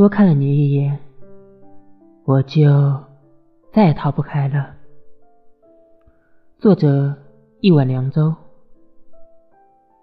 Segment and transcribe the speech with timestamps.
[0.00, 0.98] 多看了你一眼，
[2.24, 2.98] 我就
[3.70, 4.74] 再也逃不开了。
[6.58, 7.14] 作者：
[7.60, 8.34] 一碗凉粥。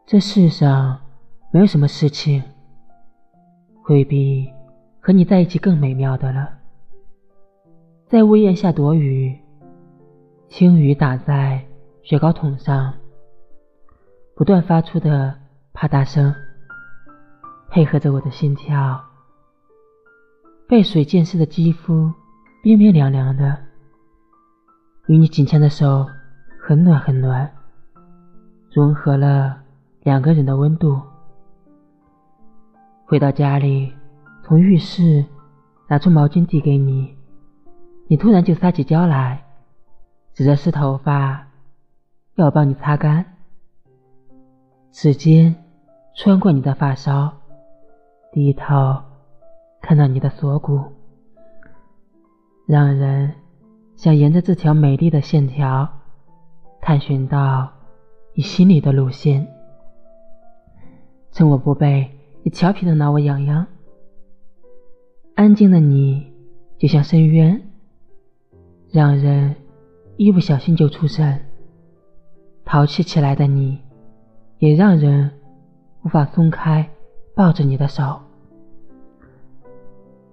[0.05, 0.99] 这世上
[1.49, 2.43] 没有什么事情
[3.81, 4.47] 会比
[4.99, 6.47] 和你在一起更美妙的了。
[8.05, 9.35] 在屋檐下躲雨，
[10.47, 11.65] 轻雨打在
[12.03, 12.93] 雪糕桶上，
[14.35, 15.33] 不断发出的
[15.73, 16.31] 啪嗒声，
[17.71, 19.03] 配合着我的心跳。
[20.67, 22.11] 被水溅湿的肌肤，
[22.61, 23.57] 冰冰凉凉的，
[25.07, 26.05] 与你紧牵的手，
[26.61, 27.49] 很暖很暖，
[28.73, 29.57] 融合了
[30.03, 31.01] 两个人的温度。
[33.05, 33.93] 回到家里，
[34.43, 35.23] 从浴室
[35.87, 37.15] 拿出毛巾递给你。
[38.09, 39.41] 你突然就撒起娇来，
[40.33, 41.47] 指着湿头发，
[42.35, 43.25] 要我帮你擦干。
[44.91, 45.55] 指尖
[46.13, 47.31] 穿过你的发梢，
[48.33, 49.01] 低头
[49.87, 50.83] 看到你的锁骨，
[52.65, 53.33] 让人
[53.95, 55.87] 想沿着这条美丽的线条，
[56.81, 57.71] 探寻到
[58.35, 59.47] 你心里的路线。
[61.31, 62.11] 趁我不备，
[62.43, 63.65] 你调皮的挠我痒痒。
[65.35, 66.33] 安静的你，
[66.77, 67.61] 就像深渊。
[68.91, 69.55] 让人
[70.17, 71.45] 一不小心就出神，
[72.65, 73.79] 淘气起来的你，
[74.59, 75.31] 也让人
[76.03, 76.89] 无法松开
[77.33, 78.26] 抱着你的手。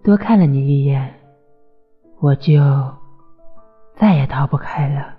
[0.05, 1.14] 多看了你一眼，
[2.20, 2.60] 我就
[3.97, 5.14] 再也逃不开了。